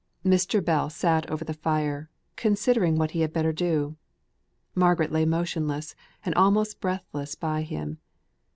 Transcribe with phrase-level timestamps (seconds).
[0.25, 0.65] Mr.
[0.65, 3.97] Bell sate over the fire, considering what he had better do.
[4.73, 5.93] Margaret lay motionless,
[6.25, 7.99] and almost breathless by him.